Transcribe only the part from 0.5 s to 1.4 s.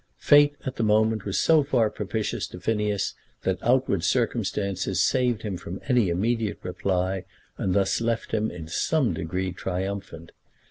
at the moment was